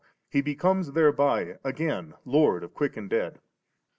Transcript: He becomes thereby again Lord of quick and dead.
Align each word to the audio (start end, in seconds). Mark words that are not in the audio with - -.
He 0.27 0.41
becomes 0.41 0.93
thereby 0.93 1.59
again 1.63 2.15
Lord 2.25 2.63
of 2.63 2.73
quick 2.73 2.97
and 2.97 3.07
dead. 3.07 3.39